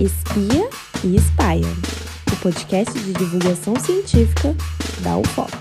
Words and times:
Espia 0.00 0.66
e 1.04 1.14
Espia, 1.14 1.68
o 2.32 2.36
podcast 2.36 2.98
de 2.98 3.12
divulgação 3.12 3.78
científica 3.78 4.56
da 5.00 5.18
UFOP. 5.18 5.52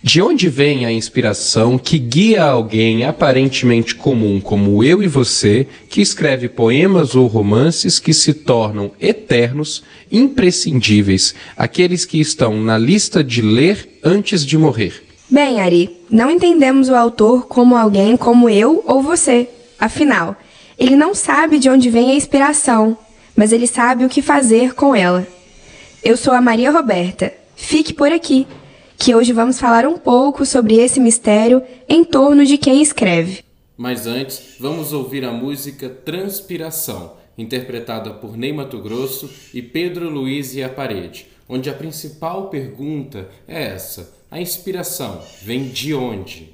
De 0.00 0.22
onde 0.22 0.48
vem 0.48 0.86
a 0.86 0.92
inspiração 0.92 1.76
que 1.76 1.98
guia 1.98 2.44
alguém 2.44 3.04
aparentemente 3.04 3.96
comum 3.96 4.40
como 4.40 4.84
eu 4.84 5.02
e 5.02 5.08
você, 5.08 5.66
que 5.90 6.00
escreve 6.00 6.48
poemas 6.48 7.16
ou 7.16 7.26
romances 7.26 7.98
que 7.98 8.14
se 8.14 8.32
tornam 8.32 8.92
eternos, 9.00 9.82
imprescindíveis, 10.12 11.34
aqueles 11.56 12.04
que 12.04 12.20
estão 12.20 12.62
na 12.62 12.78
lista 12.78 13.24
de 13.24 13.42
ler 13.42 13.98
antes 14.04 14.46
de 14.46 14.56
morrer? 14.56 15.02
Bem, 15.28 15.60
Ari, 15.60 15.90
não 16.08 16.30
entendemos 16.30 16.88
o 16.88 16.94
autor 16.94 17.48
como 17.48 17.76
alguém 17.76 18.16
como 18.16 18.48
eu 18.48 18.84
ou 18.86 19.02
você. 19.02 19.48
Afinal, 19.80 20.36
ele 20.78 20.96
não 20.96 21.14
sabe 21.14 21.58
de 21.58 21.68
onde 21.68 21.90
vem 21.90 22.10
a 22.10 22.14
inspiração, 22.14 22.96
mas 23.36 23.52
ele 23.52 23.66
sabe 23.66 24.04
o 24.04 24.08
que 24.08 24.22
fazer 24.22 24.74
com 24.74 24.94
ela. 24.94 25.26
Eu 26.02 26.16
sou 26.16 26.32
a 26.34 26.40
Maria 26.40 26.70
Roberta. 26.70 27.32
Fique 27.56 27.92
por 27.92 28.12
aqui, 28.12 28.46
que 28.98 29.14
hoje 29.14 29.32
vamos 29.32 29.58
falar 29.58 29.86
um 29.86 29.96
pouco 29.96 30.44
sobre 30.44 30.76
esse 30.76 31.00
mistério 31.00 31.62
em 31.88 32.04
torno 32.04 32.44
de 32.44 32.58
quem 32.58 32.82
escreve. 32.82 33.44
Mas 33.76 34.06
antes, 34.06 34.56
vamos 34.60 34.92
ouvir 34.92 35.24
a 35.24 35.32
música 35.32 35.88
Transpiração, 35.88 37.14
interpretada 37.36 38.10
por 38.10 38.36
Ney 38.36 38.52
Mato 38.52 38.78
Grosso 38.78 39.30
e 39.52 39.60
Pedro 39.62 40.08
Luiz 40.08 40.54
e 40.54 40.62
a 40.62 40.68
Parede, 40.68 41.26
onde 41.48 41.68
a 41.68 41.74
principal 41.74 42.48
pergunta 42.50 43.28
é 43.48 43.64
essa: 43.64 44.12
a 44.30 44.40
inspiração 44.40 45.22
vem 45.42 45.68
de 45.68 45.94
onde? 45.94 46.52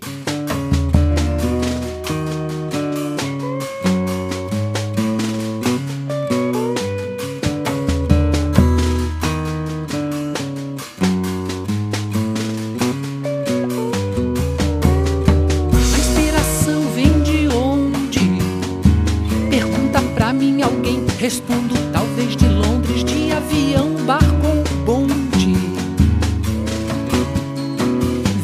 Respondo 21.31 21.77
talvez 21.92 22.34
de 22.34 22.48
Londres, 22.48 23.05
de 23.05 23.31
avião, 23.31 23.95
barco 24.05 24.48
ou 24.48 24.84
bonde. 24.84 25.55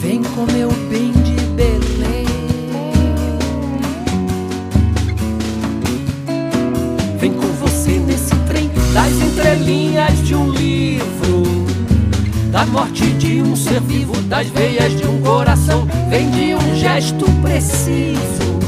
Vem 0.00 0.22
com 0.22 0.46
meu 0.52 0.70
bem 0.88 1.10
de 1.10 1.34
Belém. 1.56 2.26
Vem 7.18 7.32
com 7.32 7.48
você 7.58 7.98
nesse 8.06 8.36
trem 8.46 8.70
das 8.94 9.12
entrelinhas 9.14 10.24
de 10.24 10.36
um 10.36 10.48
livro. 10.48 11.42
Da 12.52 12.64
morte 12.66 13.04
de 13.14 13.42
um 13.42 13.56
ser 13.56 13.80
vivo, 13.80 14.14
das 14.28 14.46
veias 14.46 14.96
de 14.96 15.08
um 15.08 15.20
coração. 15.22 15.88
Vem 16.08 16.30
de 16.30 16.54
um 16.54 16.76
gesto 16.76 17.24
preciso. 17.42 18.60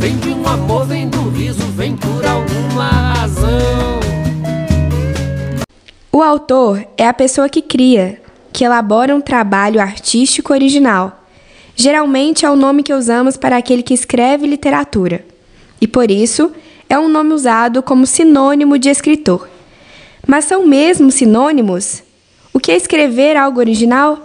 Vem 0.00 0.16
de 0.16 0.33
amor, 0.54 0.86
vem 0.86 1.08
do 1.08 1.28
riso, 1.30 1.62
vem 1.72 1.96
por 1.96 2.24
alguma 2.24 2.88
razão. 2.88 4.00
O 6.12 6.22
autor 6.22 6.86
é 6.96 7.06
a 7.06 7.12
pessoa 7.12 7.48
que 7.48 7.60
cria, 7.60 8.22
que 8.52 8.64
elabora 8.64 9.14
um 9.14 9.20
trabalho 9.20 9.80
artístico 9.80 10.52
original. 10.52 11.24
Geralmente 11.74 12.46
é 12.46 12.50
o 12.50 12.54
nome 12.54 12.84
que 12.84 12.94
usamos 12.94 13.36
para 13.36 13.56
aquele 13.56 13.82
que 13.82 13.92
escreve 13.92 14.46
literatura. 14.46 15.24
E 15.80 15.88
por 15.88 16.08
isso 16.08 16.52
é 16.88 16.96
um 16.96 17.08
nome 17.08 17.32
usado 17.32 17.82
como 17.82 18.06
sinônimo 18.06 18.78
de 18.78 18.88
escritor. 18.88 19.48
Mas 20.24 20.44
são 20.44 20.64
mesmo 20.64 21.10
sinônimos? 21.10 22.04
O 22.52 22.60
que 22.60 22.70
é 22.70 22.76
escrever 22.76 23.36
algo 23.36 23.58
original? 23.58 24.23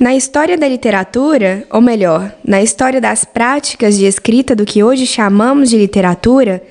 Na 0.00 0.14
história 0.14 0.56
da 0.56 0.66
literatura, 0.66 1.62
ou 1.70 1.78
melhor, 1.78 2.32
na 2.42 2.62
história 2.62 3.02
das 3.02 3.22
práticas 3.22 3.98
de 3.98 4.06
escrita 4.06 4.56
do 4.56 4.64
que 4.64 4.82
hoje 4.82 5.06
chamamos 5.06 5.68
de 5.68 5.76
literatura, 5.76 6.62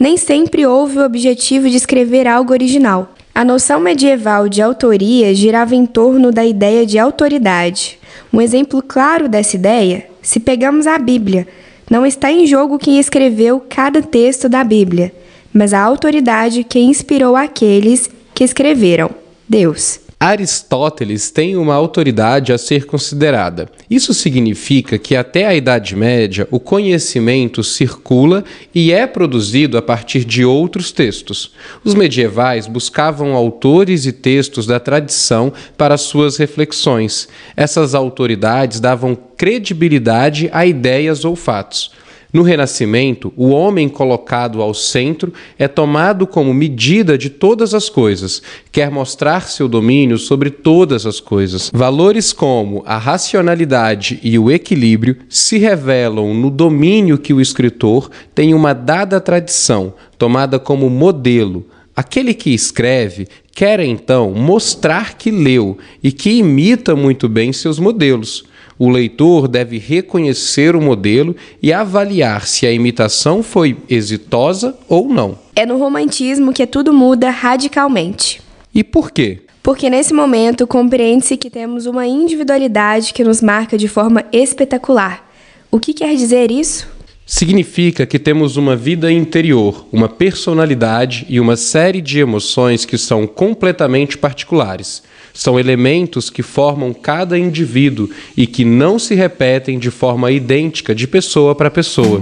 nem 0.00 0.16
sempre 0.16 0.64
houve 0.64 0.96
o 0.96 1.04
objetivo 1.04 1.68
de 1.68 1.76
escrever 1.76 2.26
algo 2.26 2.54
original. 2.54 3.12
A 3.34 3.44
noção 3.44 3.80
medieval 3.80 4.48
de 4.48 4.62
autoria 4.62 5.34
girava 5.34 5.74
em 5.74 5.84
torno 5.84 6.32
da 6.32 6.42
ideia 6.42 6.86
de 6.86 6.98
autoridade. 6.98 7.98
Um 8.32 8.40
exemplo 8.40 8.82
claro 8.82 9.28
dessa 9.28 9.56
ideia, 9.56 10.06
se 10.22 10.40
pegamos 10.40 10.86
a 10.86 10.96
Bíblia, 10.96 11.46
não 11.90 12.06
está 12.06 12.32
em 12.32 12.46
jogo 12.46 12.78
quem 12.78 12.98
escreveu 12.98 13.62
cada 13.68 14.00
texto 14.00 14.48
da 14.48 14.64
Bíblia, 14.64 15.12
mas 15.52 15.74
a 15.74 15.82
autoridade 15.82 16.64
que 16.64 16.78
inspirou 16.78 17.36
aqueles 17.36 18.08
que 18.34 18.42
escreveram 18.42 19.10
Deus. 19.46 20.00
Aristóteles 20.22 21.30
tem 21.30 21.56
uma 21.56 21.74
autoridade 21.74 22.52
a 22.52 22.58
ser 22.58 22.84
considerada. 22.84 23.70
Isso 23.88 24.12
significa 24.12 24.98
que 24.98 25.16
até 25.16 25.46
a 25.46 25.54
Idade 25.54 25.96
Média 25.96 26.46
o 26.50 26.60
conhecimento 26.60 27.64
circula 27.64 28.44
e 28.74 28.92
é 28.92 29.06
produzido 29.06 29.78
a 29.78 29.82
partir 29.82 30.26
de 30.26 30.44
outros 30.44 30.92
textos. 30.92 31.52
Os 31.82 31.94
medievais 31.94 32.66
buscavam 32.66 33.32
autores 33.32 34.04
e 34.04 34.12
textos 34.12 34.66
da 34.66 34.78
tradição 34.78 35.54
para 35.74 35.96
suas 35.96 36.36
reflexões. 36.36 37.26
Essas 37.56 37.94
autoridades 37.94 38.78
davam 38.78 39.16
credibilidade 39.38 40.50
a 40.52 40.66
ideias 40.66 41.24
ou 41.24 41.34
fatos. 41.34 41.92
No 42.32 42.42
Renascimento, 42.42 43.32
o 43.36 43.48
homem 43.48 43.88
colocado 43.88 44.62
ao 44.62 44.72
centro 44.72 45.32
é 45.58 45.66
tomado 45.66 46.28
como 46.28 46.54
medida 46.54 47.18
de 47.18 47.28
todas 47.28 47.74
as 47.74 47.88
coisas, 47.88 48.40
quer 48.70 48.88
mostrar 48.88 49.48
seu 49.48 49.68
domínio 49.68 50.16
sobre 50.16 50.48
todas 50.48 51.06
as 51.06 51.18
coisas. 51.18 51.70
Valores 51.74 52.32
como 52.32 52.84
a 52.86 52.98
racionalidade 52.98 54.20
e 54.22 54.38
o 54.38 54.48
equilíbrio 54.48 55.16
se 55.28 55.58
revelam 55.58 56.32
no 56.32 56.50
domínio 56.50 57.18
que 57.18 57.34
o 57.34 57.40
escritor 57.40 58.10
tem 58.32 58.54
uma 58.54 58.72
dada 58.72 59.20
tradição, 59.20 59.92
tomada 60.16 60.60
como 60.60 60.88
modelo. 60.88 61.66
Aquele 61.96 62.32
que 62.32 62.50
escreve 62.50 63.26
quer 63.52 63.80
então 63.80 64.30
mostrar 64.30 65.18
que 65.18 65.32
leu 65.32 65.76
e 66.00 66.12
que 66.12 66.30
imita 66.30 66.94
muito 66.94 67.28
bem 67.28 67.52
seus 67.52 67.80
modelos. 67.80 68.44
O 68.82 68.88
leitor 68.88 69.46
deve 69.46 69.76
reconhecer 69.76 70.74
o 70.74 70.80
modelo 70.80 71.36
e 71.62 71.70
avaliar 71.70 72.46
se 72.46 72.66
a 72.66 72.72
imitação 72.72 73.42
foi 73.42 73.76
exitosa 73.90 74.74
ou 74.88 75.06
não. 75.06 75.36
É 75.54 75.66
no 75.66 75.76
romantismo 75.76 76.50
que 76.50 76.66
tudo 76.66 76.90
muda 76.90 77.28
radicalmente. 77.28 78.40
E 78.74 78.82
por 78.82 79.10
quê? 79.10 79.40
Porque 79.62 79.90
nesse 79.90 80.14
momento 80.14 80.66
compreende-se 80.66 81.36
que 81.36 81.50
temos 81.50 81.84
uma 81.84 82.06
individualidade 82.06 83.12
que 83.12 83.22
nos 83.22 83.42
marca 83.42 83.76
de 83.76 83.86
forma 83.86 84.24
espetacular. 84.32 85.30
O 85.70 85.78
que 85.78 85.92
quer 85.92 86.16
dizer 86.16 86.50
isso? 86.50 86.88
Significa 87.32 88.04
que 88.04 88.18
temos 88.18 88.56
uma 88.56 88.74
vida 88.74 89.10
interior, 89.12 89.86
uma 89.92 90.08
personalidade 90.08 91.24
e 91.28 91.38
uma 91.38 91.54
série 91.54 92.00
de 92.00 92.18
emoções 92.18 92.84
que 92.84 92.98
são 92.98 93.24
completamente 93.24 94.18
particulares. 94.18 95.00
São 95.32 95.56
elementos 95.56 96.28
que 96.28 96.42
formam 96.42 96.92
cada 96.92 97.38
indivíduo 97.38 98.10
e 98.36 98.48
que 98.48 98.64
não 98.64 98.98
se 98.98 99.14
repetem 99.14 99.78
de 99.78 99.92
forma 99.92 100.32
idêntica 100.32 100.92
de 100.92 101.06
pessoa 101.06 101.54
para 101.54 101.70
pessoa. 101.70 102.20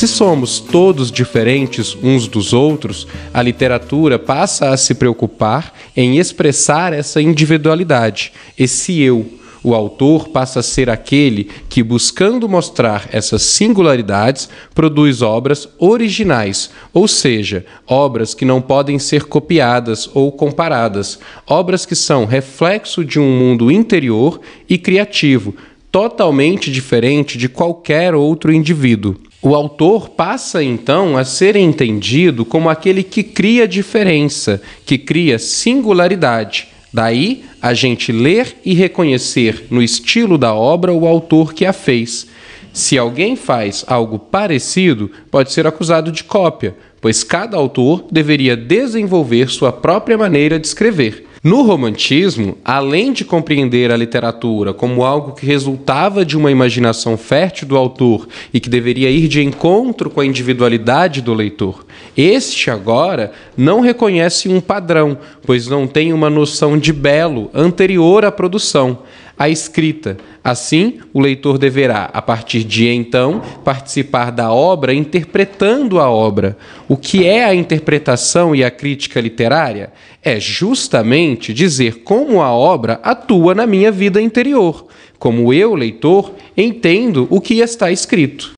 Se 0.00 0.08
somos 0.08 0.60
todos 0.60 1.12
diferentes 1.12 1.94
uns 2.02 2.26
dos 2.26 2.54
outros, 2.54 3.06
a 3.34 3.42
literatura 3.42 4.18
passa 4.18 4.70
a 4.70 4.76
se 4.78 4.94
preocupar 4.94 5.74
em 5.94 6.16
expressar 6.16 6.94
essa 6.94 7.20
individualidade, 7.20 8.32
esse 8.58 8.98
eu, 8.98 9.30
o 9.62 9.74
autor 9.74 10.28
passa 10.28 10.60
a 10.60 10.62
ser 10.62 10.88
aquele 10.88 11.50
que, 11.68 11.82
buscando 11.82 12.48
mostrar 12.48 13.10
essas 13.12 13.42
singularidades, 13.42 14.48
produz 14.74 15.20
obras 15.20 15.68
originais, 15.78 16.70
ou 16.94 17.06
seja, 17.06 17.66
obras 17.86 18.32
que 18.32 18.46
não 18.46 18.62
podem 18.62 18.98
ser 18.98 19.24
copiadas 19.24 20.08
ou 20.14 20.32
comparadas, 20.32 21.18
obras 21.46 21.84
que 21.84 21.94
são 21.94 22.24
reflexo 22.24 23.04
de 23.04 23.20
um 23.20 23.38
mundo 23.38 23.70
interior 23.70 24.40
e 24.66 24.78
criativo, 24.78 25.54
totalmente 25.92 26.72
diferente 26.72 27.36
de 27.36 27.50
qualquer 27.50 28.14
outro 28.14 28.50
indivíduo. 28.50 29.28
O 29.42 29.54
autor 29.54 30.10
passa 30.10 30.62
então 30.62 31.16
a 31.16 31.24
ser 31.24 31.56
entendido 31.56 32.44
como 32.44 32.68
aquele 32.68 33.02
que 33.02 33.22
cria 33.22 33.66
diferença, 33.66 34.60
que 34.84 34.98
cria 34.98 35.38
singularidade 35.38 36.68
Daí 36.92 37.44
a 37.62 37.72
gente 37.72 38.10
ler 38.10 38.56
e 38.64 38.74
reconhecer 38.74 39.66
no 39.70 39.82
estilo 39.82 40.36
da 40.36 40.52
obra 40.54 40.92
o 40.92 41.06
autor 41.06 41.54
que 41.54 41.64
a 41.64 41.72
fez. 41.72 42.26
Se 42.72 42.98
alguém 42.98 43.36
faz 43.36 43.84
algo 43.86 44.18
parecido, 44.18 45.10
pode 45.30 45.52
ser 45.52 45.66
acusado 45.66 46.10
de 46.10 46.24
cópia, 46.24 46.76
pois 47.00 47.22
cada 47.22 47.56
autor 47.56 48.04
deveria 48.10 48.56
desenvolver 48.56 49.50
sua 49.50 49.72
própria 49.72 50.18
maneira 50.18 50.58
de 50.58 50.66
escrever. 50.66 51.26
No 51.42 51.62
romantismo, 51.62 52.58
além 52.62 53.14
de 53.14 53.24
compreender 53.24 53.90
a 53.90 53.96
literatura 53.96 54.74
como 54.74 55.02
algo 55.02 55.32
que 55.32 55.46
resultava 55.46 56.22
de 56.22 56.36
uma 56.36 56.50
imaginação 56.50 57.16
fértil 57.16 57.66
do 57.66 57.78
autor 57.78 58.28
e 58.52 58.60
que 58.60 58.68
deveria 58.68 59.10
ir 59.10 59.26
de 59.26 59.42
encontro 59.42 60.10
com 60.10 60.20
a 60.20 60.26
individualidade 60.26 61.22
do 61.22 61.32
leitor, 61.32 61.86
este 62.14 62.70
agora 62.70 63.32
não 63.56 63.80
reconhece 63.80 64.50
um 64.50 64.60
padrão, 64.60 65.16
pois 65.46 65.66
não 65.66 65.86
tem 65.86 66.12
uma 66.12 66.28
noção 66.28 66.76
de 66.76 66.92
belo 66.92 67.48
anterior 67.54 68.22
à 68.22 68.30
produção 68.30 68.98
a 69.40 69.48
escrita. 69.48 70.18
Assim, 70.44 71.00
o 71.14 71.18
leitor 71.20 71.56
deverá, 71.56 72.10
a 72.12 72.20
partir 72.20 72.62
de 72.62 72.86
então, 72.88 73.40
participar 73.64 74.30
da 74.30 74.52
obra 74.52 74.92
interpretando 74.92 75.98
a 75.98 76.10
obra. 76.10 76.58
O 76.86 76.94
que 76.94 77.26
é 77.26 77.42
a 77.42 77.54
interpretação 77.54 78.54
e 78.54 78.62
a 78.62 78.70
crítica 78.70 79.18
literária? 79.18 79.94
É 80.22 80.38
justamente 80.38 81.54
dizer 81.54 82.02
como 82.02 82.42
a 82.42 82.52
obra 82.52 83.00
atua 83.02 83.54
na 83.54 83.66
minha 83.66 83.90
vida 83.90 84.20
interior, 84.20 84.86
como 85.18 85.54
eu, 85.54 85.74
leitor, 85.74 86.34
entendo 86.54 87.26
o 87.30 87.40
que 87.40 87.60
está 87.60 87.90
escrito. 87.90 88.52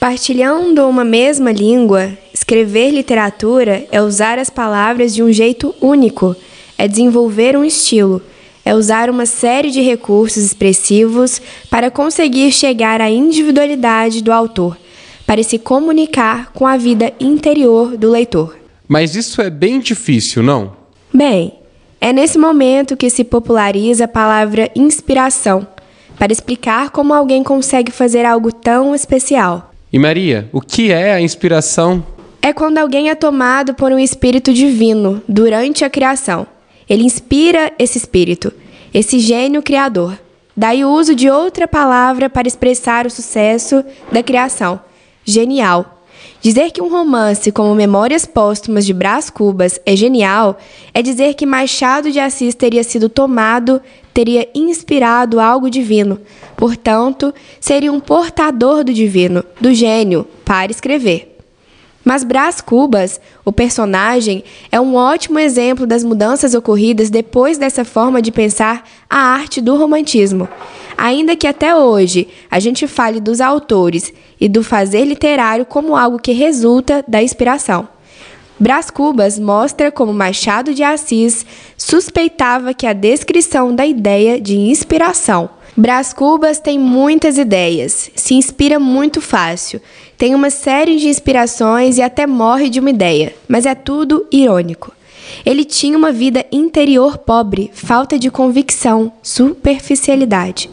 Partilhando 0.00 0.88
uma 0.88 1.04
mesma 1.04 1.52
língua, 1.52 2.18
escrever 2.34 2.90
literatura 2.90 3.86
é 3.92 4.02
usar 4.02 4.40
as 4.40 4.50
palavras 4.50 5.14
de 5.14 5.22
um 5.22 5.32
jeito 5.32 5.72
único, 5.80 6.34
é 6.76 6.88
desenvolver 6.88 7.56
um 7.56 7.64
estilo 7.64 8.20
é 8.64 8.74
usar 8.74 9.10
uma 9.10 9.26
série 9.26 9.70
de 9.70 9.80
recursos 9.80 10.42
expressivos 10.42 11.40
para 11.68 11.90
conseguir 11.90 12.52
chegar 12.52 13.00
à 13.00 13.10
individualidade 13.10 14.22
do 14.22 14.32
autor, 14.32 14.76
para 15.26 15.42
se 15.42 15.58
comunicar 15.58 16.52
com 16.52 16.66
a 16.66 16.76
vida 16.76 17.12
interior 17.18 17.96
do 17.96 18.10
leitor. 18.10 18.56
Mas 18.86 19.14
isso 19.16 19.40
é 19.40 19.50
bem 19.50 19.80
difícil, 19.80 20.42
não? 20.42 20.76
Bem, 21.12 21.54
é 22.00 22.12
nesse 22.12 22.38
momento 22.38 22.96
que 22.96 23.10
se 23.10 23.24
populariza 23.24 24.04
a 24.04 24.08
palavra 24.08 24.70
inspiração, 24.74 25.66
para 26.18 26.32
explicar 26.32 26.90
como 26.90 27.12
alguém 27.12 27.42
consegue 27.42 27.90
fazer 27.90 28.24
algo 28.24 28.52
tão 28.52 28.94
especial. 28.94 29.72
E 29.92 29.98
Maria, 29.98 30.48
o 30.52 30.60
que 30.60 30.92
é 30.92 31.12
a 31.12 31.20
inspiração? 31.20 32.04
É 32.40 32.52
quando 32.52 32.78
alguém 32.78 33.08
é 33.08 33.14
tomado 33.14 33.74
por 33.74 33.92
um 33.92 33.98
espírito 33.98 34.52
divino 34.52 35.22
durante 35.28 35.84
a 35.84 35.90
criação 35.90 36.46
ele 36.92 37.04
inspira 37.04 37.72
esse 37.78 37.96
espírito, 37.96 38.52
esse 38.92 39.18
gênio 39.18 39.62
criador. 39.62 40.18
Daí 40.54 40.84
o 40.84 40.90
uso 40.90 41.14
de 41.14 41.30
outra 41.30 41.66
palavra 41.66 42.28
para 42.28 42.46
expressar 42.46 43.06
o 43.06 43.10
sucesso 43.10 43.82
da 44.12 44.22
criação: 44.22 44.78
genial. 45.24 46.04
Dizer 46.42 46.70
que 46.70 46.82
um 46.82 46.90
romance 46.90 47.50
como 47.50 47.74
Memórias 47.74 48.26
Póstumas 48.26 48.84
de 48.84 48.92
Brás 48.92 49.30
Cubas 49.30 49.80
é 49.86 49.96
genial 49.96 50.58
é 50.92 51.00
dizer 51.00 51.32
que 51.32 51.46
Machado 51.46 52.12
de 52.12 52.20
Assis 52.20 52.54
teria 52.54 52.84
sido 52.84 53.08
tomado, 53.08 53.80
teria 54.12 54.46
inspirado 54.54 55.40
algo 55.40 55.70
divino. 55.70 56.20
Portanto, 56.54 57.32
seria 57.58 57.90
um 57.90 58.00
portador 58.00 58.84
do 58.84 58.92
divino, 58.92 59.42
do 59.58 59.72
gênio, 59.72 60.26
para 60.44 60.70
escrever. 60.70 61.31
Mas 62.04 62.24
Brás 62.24 62.60
Cubas, 62.60 63.20
o 63.44 63.52
personagem, 63.52 64.42
é 64.70 64.80
um 64.80 64.94
ótimo 64.94 65.38
exemplo 65.38 65.86
das 65.86 66.02
mudanças 66.02 66.54
ocorridas 66.54 67.10
depois 67.10 67.58
dessa 67.58 67.84
forma 67.84 68.20
de 68.20 68.32
pensar 68.32 68.88
a 69.08 69.18
arte 69.18 69.60
do 69.60 69.76
romantismo. 69.76 70.48
Ainda 70.96 71.36
que 71.36 71.46
até 71.46 71.74
hoje 71.74 72.28
a 72.50 72.58
gente 72.58 72.86
fale 72.86 73.20
dos 73.20 73.40
autores 73.40 74.12
e 74.40 74.48
do 74.48 74.64
fazer 74.64 75.04
literário 75.04 75.64
como 75.64 75.96
algo 75.96 76.18
que 76.18 76.32
resulta 76.32 77.04
da 77.06 77.22
inspiração. 77.22 77.88
Brás 78.58 78.90
Cubas 78.90 79.38
mostra 79.38 79.90
como 79.90 80.12
Machado 80.12 80.74
de 80.74 80.82
Assis 80.82 81.46
suspeitava 81.76 82.74
que 82.74 82.86
a 82.86 82.92
descrição 82.92 83.74
da 83.74 83.86
ideia 83.86 84.40
de 84.40 84.56
inspiração 84.56 85.50
Brás 85.74 86.12
Cubas 86.12 86.60
tem 86.60 86.78
muitas 86.78 87.38
ideias, 87.38 88.10
se 88.14 88.34
inspira 88.34 88.78
muito 88.78 89.22
fácil, 89.22 89.80
tem 90.22 90.36
uma 90.36 90.50
série 90.50 90.98
de 90.98 91.08
inspirações 91.08 91.98
e 91.98 92.00
até 92.00 92.28
morre 92.28 92.70
de 92.70 92.78
uma 92.78 92.90
ideia, 92.90 93.34
mas 93.48 93.66
é 93.66 93.74
tudo 93.74 94.24
irônico. 94.30 94.92
Ele 95.44 95.64
tinha 95.64 95.98
uma 95.98 96.12
vida 96.12 96.46
interior 96.52 97.18
pobre, 97.18 97.72
falta 97.74 98.16
de 98.16 98.30
convicção, 98.30 99.12
superficialidade. 99.20 100.70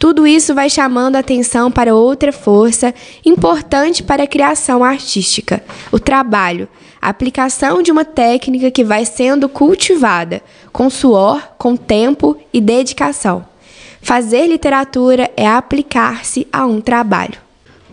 Tudo 0.00 0.26
isso 0.26 0.52
vai 0.52 0.68
chamando 0.68 1.14
a 1.14 1.20
atenção 1.20 1.70
para 1.70 1.94
outra 1.94 2.32
força 2.32 2.92
importante 3.24 4.02
para 4.02 4.24
a 4.24 4.26
criação 4.26 4.82
artística: 4.82 5.62
o 5.92 6.00
trabalho, 6.00 6.68
a 7.00 7.08
aplicação 7.08 7.80
de 7.80 7.92
uma 7.92 8.04
técnica 8.04 8.68
que 8.72 8.82
vai 8.82 9.04
sendo 9.04 9.48
cultivada 9.48 10.42
com 10.72 10.90
suor, 10.90 11.40
com 11.56 11.76
tempo 11.76 12.36
e 12.52 12.60
dedicação. 12.60 13.46
Fazer 14.02 14.48
literatura 14.48 15.30
é 15.36 15.46
aplicar-se 15.46 16.48
a 16.52 16.66
um 16.66 16.80
trabalho. 16.80 17.45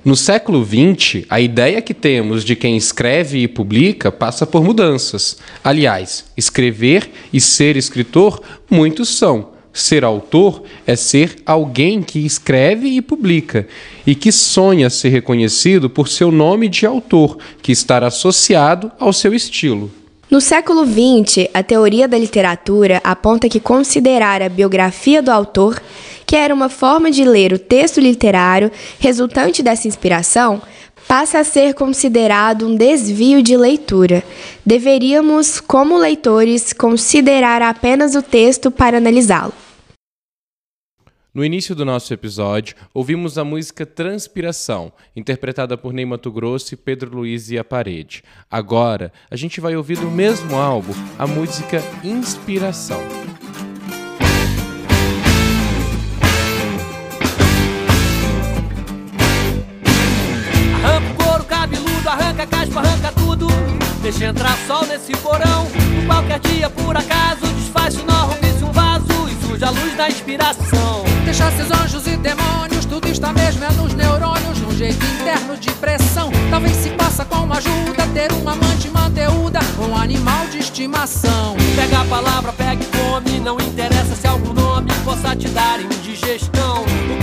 No 0.05 0.17
século 0.17 0.65
XX, 0.65 1.25
a 1.29 1.39
ideia 1.39 1.81
que 1.81 1.93
temos 1.93 2.43
de 2.43 2.57
quem 2.57 2.75
escreve 2.75 3.39
e 3.39 3.47
publica 3.47 4.11
passa 4.11 4.45
por 4.45 4.61
mudanças. 4.61 5.37
Aliás, 5.63 6.25
escrever 6.35 7.09
e 7.31 7.39
ser 7.39 7.77
escritor, 7.77 8.41
muitos 8.69 9.07
são. 9.17 9.53
Ser 9.71 10.03
autor 10.03 10.63
é 10.85 10.97
ser 10.97 11.37
alguém 11.45 12.03
que 12.03 12.19
escreve 12.19 12.89
e 12.89 13.01
publica, 13.01 13.65
e 14.05 14.13
que 14.13 14.29
sonha 14.29 14.89
ser 14.89 15.07
reconhecido 15.07 15.89
por 15.89 16.09
seu 16.09 16.29
nome 16.33 16.67
de 16.67 16.85
autor, 16.85 17.37
que 17.61 17.71
está 17.71 18.05
associado 18.05 18.91
ao 18.99 19.13
seu 19.13 19.33
estilo. 19.33 19.89
No 20.29 20.41
século 20.41 20.83
XX, 20.85 21.47
a 21.53 21.61
teoria 21.61 22.07
da 22.07 22.17
literatura 22.17 22.99
aponta 23.03 23.47
que 23.47 23.59
considerar 23.59 24.41
a 24.41 24.49
biografia 24.49 25.21
do 25.21 25.29
autor, 25.29 25.79
que 26.25 26.35
era 26.35 26.53
uma 26.53 26.69
forma 26.69 27.11
de 27.11 27.23
ler 27.23 27.53
o 27.53 27.59
texto 27.59 27.99
literário 27.99 28.71
resultante 28.99 29.61
dessa 29.61 29.87
inspiração, 29.87 30.61
passa 31.07 31.39
a 31.39 31.43
ser 31.43 31.73
considerado 31.73 32.67
um 32.67 32.75
desvio 32.75 33.41
de 33.41 33.57
leitura. 33.57 34.23
Deveríamos, 34.65 35.59
como 35.59 35.97
leitores, 35.97 36.73
considerar 36.73 37.61
apenas 37.61 38.15
o 38.15 38.21
texto 38.21 38.71
para 38.71 38.97
analisá-lo. 38.97 39.53
No 41.33 41.43
início 41.43 41.73
do 41.73 41.83
nosso 41.83 42.13
episódio, 42.13 42.75
ouvimos 42.93 43.39
a 43.39 43.43
música 43.43 43.87
Transpiração, 43.87 44.93
interpretada 45.15 45.75
por 45.75 45.91
Ney 45.91 46.05
Mato 46.05 46.31
Grosso 46.31 46.75
e 46.75 46.77
Pedro 46.77 47.09
Luiz 47.15 47.49
e 47.49 47.57
a 47.57 47.63
Parede. 47.63 48.23
Agora, 48.51 49.11
a 49.31 49.35
gente 49.35 49.59
vai 49.59 49.75
ouvir 49.75 49.97
do 49.97 50.11
mesmo 50.11 50.55
álbum 50.55 50.93
a 51.17 51.25
música 51.25 51.81
Inspiração. 52.03 53.01
Sol 64.67 64.85
nesse 64.85 65.11
porão. 65.17 65.67
Qualquer 66.05 66.39
dia, 66.39 66.69
por 66.69 66.95
acaso, 66.95 67.45
desfaz 67.55 67.95
o 67.95 68.05
nó, 68.05 68.25
rompe 68.25 68.63
um 68.63 68.71
vaso 68.71 69.05
e 69.29 69.47
surge 69.47 69.63
a 69.63 69.69
luz 69.69 69.95
da 69.95 70.07
inspiração. 70.07 71.03
Deixa 71.25 71.51
seus 71.51 71.71
anjos 71.71 72.07
e 72.07 72.17
demônios, 72.17 72.85
tudo 72.85 73.07
está 73.07 73.33
mesmo 73.33 73.63
é 73.63 73.71
nos 73.71 73.93
neurônios, 73.93 74.59
num 74.59 74.75
jeito 74.75 75.03
interno 75.05 75.57
de 75.57 75.71
pressão. 75.71 76.31
Talvez 76.49 76.75
se 76.77 76.89
passa 76.91 77.25
com 77.25 77.37
uma 77.37 77.57
ajuda, 77.57 78.07
ter 78.13 78.31
uma 78.33 78.53
amante 78.53 78.89
manteúda, 78.89 79.59
um 79.79 79.95
animal 79.97 80.47
de 80.47 80.59
estimação. 80.59 81.55
Pega 81.75 82.01
a 82.01 82.05
palavra, 82.05 82.53
pega 82.53 82.83
e 82.83 82.87
come, 82.97 83.39
não 83.39 83.57
interessa 83.59 84.15
se 84.15 84.27
algum 84.27 84.53
nome 84.53 84.91
possa 85.03 85.35
te 85.35 85.47
dar 85.49 85.79
indigestão. 85.79 86.83
O 86.83 87.22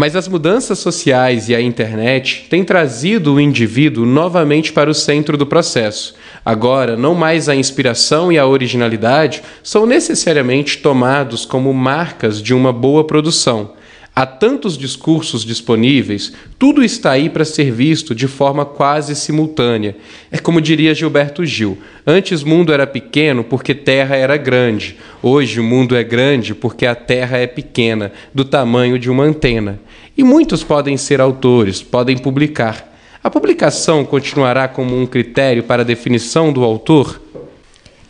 Mas 0.00 0.14
as 0.14 0.28
mudanças 0.28 0.78
sociais 0.78 1.48
e 1.48 1.56
a 1.56 1.60
internet 1.60 2.46
têm 2.48 2.62
trazido 2.62 3.34
o 3.34 3.40
indivíduo 3.40 4.06
novamente 4.06 4.72
para 4.72 4.88
o 4.88 4.94
centro 4.94 5.36
do 5.36 5.44
processo. 5.44 6.14
Agora, 6.44 6.96
não 6.96 7.16
mais 7.16 7.48
a 7.48 7.56
inspiração 7.56 8.30
e 8.30 8.38
a 8.38 8.46
originalidade 8.46 9.42
são 9.60 9.86
necessariamente 9.86 10.78
tomados 10.78 11.44
como 11.44 11.74
marcas 11.74 12.40
de 12.40 12.54
uma 12.54 12.72
boa 12.72 13.02
produção. 13.02 13.72
Há 14.18 14.26
tantos 14.26 14.76
discursos 14.76 15.44
disponíveis, 15.44 16.32
tudo 16.58 16.82
está 16.82 17.12
aí 17.12 17.30
para 17.30 17.44
ser 17.44 17.70
visto 17.70 18.16
de 18.16 18.26
forma 18.26 18.64
quase 18.64 19.14
simultânea. 19.14 19.96
É 20.28 20.38
como 20.38 20.60
diria 20.60 20.92
Gilberto 20.92 21.46
Gil: 21.46 21.78
antes 22.04 22.42
o 22.42 22.48
mundo 22.48 22.72
era 22.72 22.84
pequeno 22.84 23.44
porque 23.44 23.76
terra 23.76 24.16
era 24.16 24.36
grande. 24.36 24.96
Hoje 25.22 25.60
o 25.60 25.62
mundo 25.62 25.94
é 25.94 26.02
grande 26.02 26.52
porque 26.52 26.84
a 26.84 26.96
terra 26.96 27.38
é 27.38 27.46
pequena, 27.46 28.10
do 28.34 28.44
tamanho 28.44 28.98
de 28.98 29.08
uma 29.08 29.22
antena. 29.22 29.78
E 30.16 30.24
muitos 30.24 30.64
podem 30.64 30.96
ser 30.96 31.20
autores, 31.20 31.80
podem 31.80 32.18
publicar. 32.18 32.92
A 33.22 33.30
publicação 33.30 34.04
continuará 34.04 34.66
como 34.66 35.00
um 35.00 35.06
critério 35.06 35.62
para 35.62 35.82
a 35.82 35.86
definição 35.86 36.52
do 36.52 36.64
autor? 36.64 37.22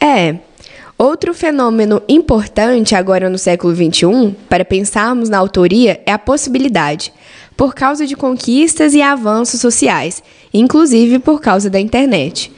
É, 0.00 0.36
Outro 0.98 1.32
fenômeno 1.32 2.02
importante 2.08 2.96
agora 2.96 3.30
no 3.30 3.38
século 3.38 3.72
XXI, 3.72 4.34
para 4.48 4.64
pensarmos 4.64 5.28
na 5.28 5.38
autoria, 5.38 6.02
é 6.04 6.10
a 6.10 6.18
possibilidade, 6.18 7.12
por 7.56 7.72
causa 7.72 8.04
de 8.04 8.16
conquistas 8.16 8.94
e 8.94 9.00
avanços 9.00 9.60
sociais, 9.60 10.20
inclusive 10.52 11.20
por 11.20 11.40
causa 11.40 11.70
da 11.70 11.78
internet. 11.78 12.50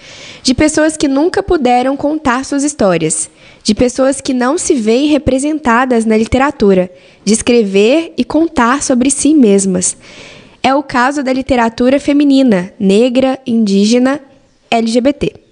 De 0.43 0.55
pessoas 0.55 0.97
que 0.97 1.07
nunca 1.07 1.43
puderam 1.43 1.99
contar 1.99 2.47
suas 2.47 2.65
histórias, 2.65 3.29
de 3.63 3.75
pessoas 3.75 4.23
que 4.23 4.33
não 4.33 4.57
se 4.57 4.73
veem 4.73 5.09
representadas 5.09 6.07
na 6.07 6.17
literatura, 6.17 6.91
de 7.23 7.35
escrever 7.35 8.15
e 8.17 8.25
contar 8.25 8.83
sobre 8.83 9.11
si 9.11 9.35
mesmas. 9.35 9.99
É 10.63 10.75
o 10.75 10.83
caso 10.83 11.23
da 11.23 11.31
literatura 11.31 12.01
feminina, 12.01 12.73
negra, 12.79 13.39
indígena, 13.47 14.19
LGBT. 14.71 15.50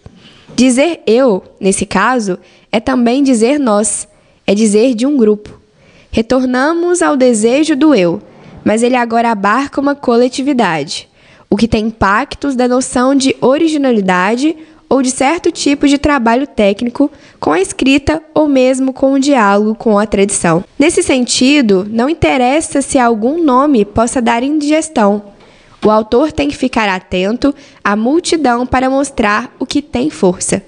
Dizer 0.58 1.02
eu, 1.06 1.44
nesse 1.60 1.86
caso, 1.86 2.36
é 2.72 2.80
também 2.80 3.22
dizer 3.22 3.60
nós, 3.60 4.08
é 4.44 4.56
dizer 4.56 4.92
de 4.92 5.06
um 5.06 5.16
grupo. 5.16 5.56
Retornamos 6.10 7.00
ao 7.00 7.16
desejo 7.16 7.76
do 7.76 7.94
eu, 7.94 8.20
mas 8.64 8.82
ele 8.82 8.96
agora 8.96 9.30
abarca 9.30 9.80
uma 9.80 9.94
coletividade, 9.94 11.08
o 11.48 11.56
que 11.56 11.68
tem 11.68 11.86
impactos 11.86 12.56
da 12.56 12.66
noção 12.66 13.14
de 13.14 13.36
originalidade 13.40 14.56
ou 14.88 15.00
de 15.00 15.12
certo 15.12 15.52
tipo 15.52 15.86
de 15.86 15.96
trabalho 15.96 16.44
técnico 16.44 17.08
com 17.38 17.52
a 17.52 17.60
escrita 17.60 18.20
ou 18.34 18.48
mesmo 18.48 18.92
com 18.92 19.12
o 19.12 19.20
diálogo 19.20 19.76
com 19.76 19.96
a 19.96 20.06
tradição. 20.06 20.64
Nesse 20.76 21.04
sentido, 21.04 21.86
não 21.88 22.08
interessa 22.08 22.82
se 22.82 22.98
algum 22.98 23.40
nome 23.44 23.84
possa 23.84 24.20
dar 24.20 24.42
indigestão. 24.42 25.37
O 25.84 25.90
autor 25.90 26.32
tem 26.32 26.48
que 26.48 26.56
ficar 26.56 26.88
atento 26.88 27.54
à 27.82 27.94
multidão 27.94 28.66
para 28.66 28.90
mostrar 28.90 29.54
o 29.58 29.66
que 29.66 29.80
tem 29.80 30.10
força. 30.10 30.62